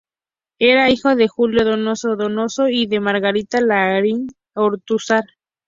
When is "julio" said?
1.27-1.63